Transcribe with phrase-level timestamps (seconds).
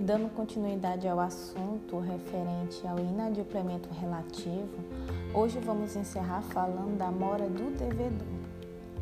[0.00, 4.78] Dando continuidade ao assunto referente ao inadimplemento relativo,
[5.34, 8.26] hoje vamos encerrar falando da mora do devedor,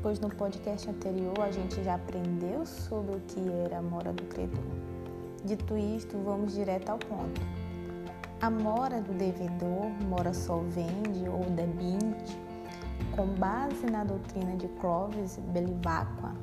[0.03, 4.25] pois no podcast anterior a gente já aprendeu sobre o que era a mora do
[4.25, 4.64] credor.
[5.45, 7.41] Dito isto, vamos direto ao ponto.
[8.41, 12.36] A mora do devedor, mora solvente ou debinte,
[13.14, 16.35] com base na doutrina de Clovis Belivacqua,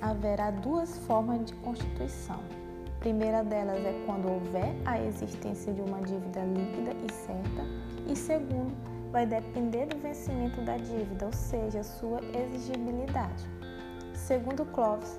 [0.00, 2.63] haverá duas formas de constituição
[3.04, 7.62] primeira delas é quando houver a existência de uma dívida líquida e certa,
[8.06, 8.74] e segundo,
[9.12, 13.44] vai depender do vencimento da dívida, ou seja, sua exigibilidade.
[14.14, 15.18] Segundo Clovis,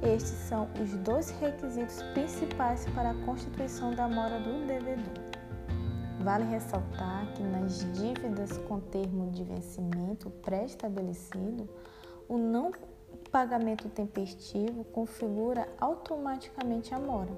[0.00, 5.24] estes são os dois requisitos principais para a constituição da mora do devedor.
[6.20, 11.68] Vale ressaltar que nas dívidas com termo de vencimento pré-estabelecido,
[12.28, 12.70] o não
[13.30, 17.30] pagamento tempestivo configura automaticamente a mora,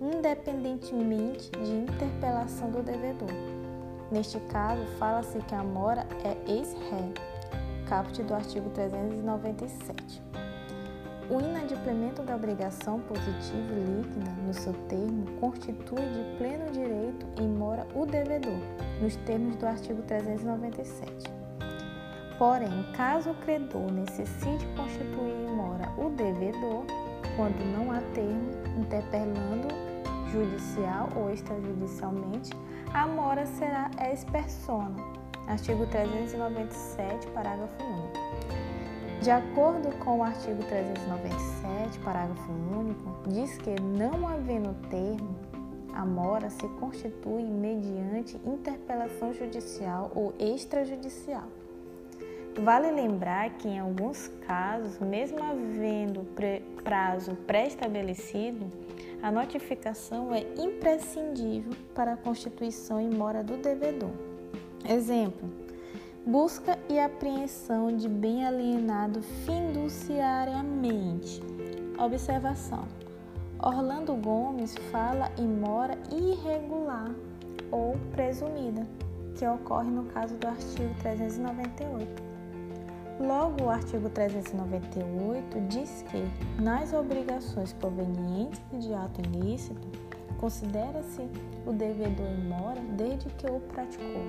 [0.00, 3.30] independentemente de interpelação do devedor.
[4.10, 7.12] Neste caso, fala-se que a mora é ex-ré,
[7.88, 10.22] caput do artigo 397.
[11.30, 17.46] O inadimplemento da obrigação positiva e líquida, no seu termo, constitui de pleno direito em
[17.46, 18.58] mora o devedor,
[19.02, 21.37] nos termos do artigo 397.
[22.38, 26.84] Porém, caso o credor necessite constituir em mora o devedor,
[27.36, 29.66] quando não há termo, interpelando
[30.30, 32.50] judicial ou extrajudicialmente,
[32.94, 34.96] a mora será ex persona.
[35.48, 39.22] Artigo 397, parágrafo 1.
[39.22, 45.34] De acordo com o artigo 397, parágrafo único, diz que não havendo termo,
[45.92, 51.48] a mora se constitui mediante interpelação judicial ou extrajudicial.
[52.62, 56.26] Vale lembrar que, em alguns casos, mesmo havendo
[56.82, 58.66] prazo pré-estabelecido,
[59.22, 64.10] a notificação é imprescindível para a constituição e mora do devedor.
[64.88, 65.48] Exemplo:
[66.26, 71.40] busca e apreensão de bem alienado fiduciariamente.
[71.96, 72.88] Observação:
[73.62, 77.14] Orlando Gomes fala em mora irregular
[77.70, 78.84] ou presumida,
[79.36, 82.27] que ocorre no caso do artigo 398.
[83.20, 89.88] Logo, o artigo 398 diz que, nas obrigações provenientes de ato ilícito,
[90.38, 91.28] considera-se
[91.66, 94.22] o devedor em mora desde que o praticou.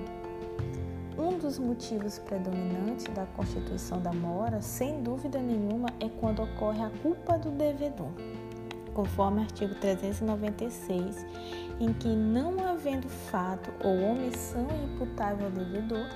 [1.16, 6.90] Um dos motivos predominantes da constituição da mora, sem dúvida nenhuma, é quando ocorre a
[7.00, 8.10] culpa do devedor,
[8.92, 11.24] conforme o artigo 396,
[11.78, 16.06] em que, não havendo fato ou omissão imputável ao devedor,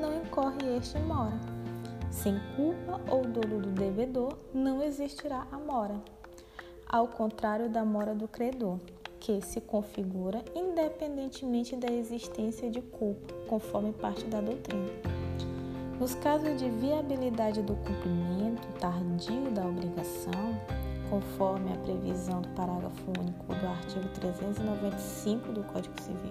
[0.00, 1.38] não incorre este em mora.
[2.14, 6.00] Sem culpa ou dolo do devedor, não existirá a mora.
[6.88, 8.78] Ao contrário da mora do credor,
[9.18, 14.92] que se configura independentemente da existência de culpa, conforme parte da doutrina.
[15.98, 20.56] Nos casos de viabilidade do cumprimento tardio da obrigação,
[21.10, 26.30] conforme a previsão do parágrafo único do artigo 395 do Código Civil,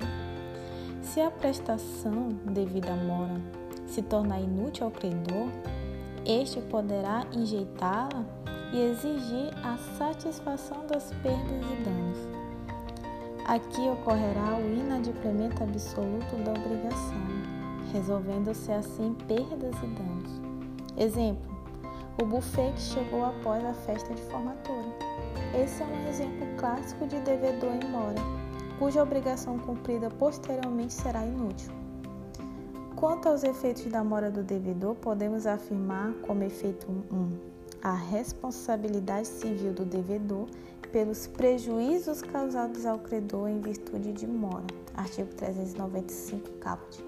[1.01, 3.62] se a prestação devida à mora
[3.93, 5.49] se tornar inútil ao credor,
[6.25, 8.25] este poderá enjeitá-la
[8.73, 12.17] e exigir a satisfação das perdas e danos.
[13.45, 17.21] Aqui ocorrerá o inadimplemento absoluto da obrigação,
[17.91, 20.41] resolvendo-se assim perdas e danos.
[20.97, 21.53] Exemplo:
[22.19, 24.87] o buffet que chegou após a festa de formatura.
[25.53, 28.19] Esse é um exemplo clássico de devedor em mora,
[28.79, 31.82] cuja obrigação cumprida posteriormente será inútil.
[33.03, 37.37] Quanto aos efeitos da mora do devedor, podemos afirmar como efeito 1 um,
[37.81, 40.47] a responsabilidade civil do devedor
[40.89, 44.63] pelos prejuízos causados ao credor em virtude de mora.
[44.93, 47.03] Artigo 395 caput.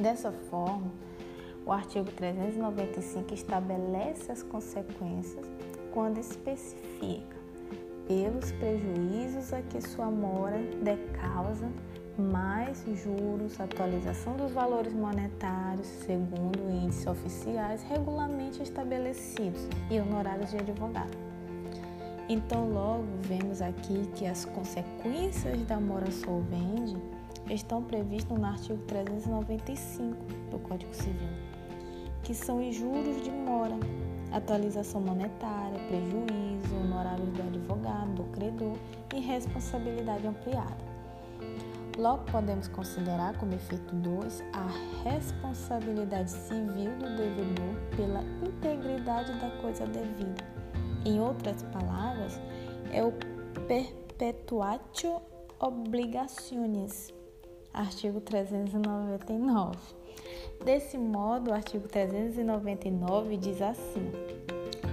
[0.00, 0.90] Dessa forma,
[1.66, 5.44] o artigo 395 estabelece as consequências
[5.92, 7.36] quando especifica
[8.08, 11.70] pelos prejuízos a que sua mora dê causa
[12.18, 21.16] mais juros, atualização dos valores monetários segundo índices oficiais regularmente estabelecidos e honorários de advogado.
[22.28, 26.96] Então, logo vemos aqui que as consequências da mora solvente
[27.50, 30.16] estão previstas no artigo 395
[30.50, 31.28] do Código Civil,
[32.22, 33.76] que são os juros de mora,
[34.30, 38.76] atualização monetária, prejuízo, honorários do advogado, do credor
[39.14, 40.91] e responsabilidade ampliada.
[41.98, 49.86] Logo, podemos considerar como efeito 2 a responsabilidade civil do devedor pela integridade da coisa
[49.86, 50.42] devida.
[51.04, 52.40] Em outras palavras,
[52.90, 53.12] é o
[53.66, 55.20] perpetuatio
[55.60, 57.12] obrigações.
[57.74, 59.76] Artigo 399.
[60.64, 64.10] Desse modo, o artigo 399 diz assim: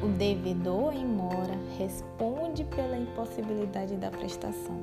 [0.02, 4.82] o devedor em mora responde pela impossibilidade da prestação,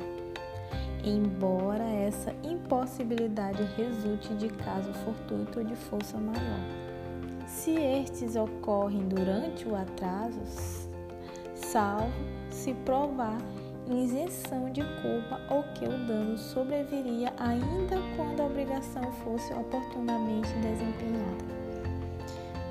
[1.11, 6.87] embora essa impossibilidade resulte de caso fortuito ou de força maior.
[7.47, 10.41] Se estes ocorrem durante o atraso,
[11.55, 12.13] salvo
[12.51, 13.39] se provar
[13.89, 21.57] isenção de culpa ou que o dano sobreviria ainda quando a obrigação fosse oportunamente desempenhada.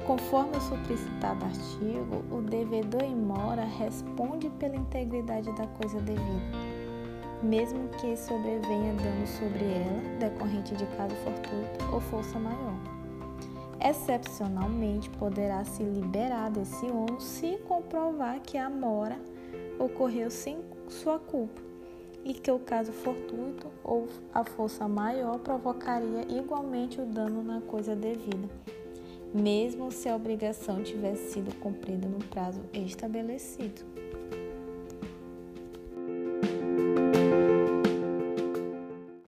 [0.06, 6.75] Conforme o suplicitado artigo, o devedor em mora responde pela integridade da coisa devida,
[7.42, 12.76] mesmo que sobrevenha dano sobre ela, decorrente de caso fortuito ou força maior.
[13.80, 19.20] Excepcionalmente, poderá se liberar desse ônus se comprovar que a mora
[19.78, 21.62] ocorreu sem sua culpa
[22.24, 27.96] e que o caso fortuito ou a força maior provocaria igualmente o dano na coisa
[27.96, 28.50] devida,
[29.31, 34.05] mesmo se a obrigação tivesse sido cumprida no prazo estabelecido.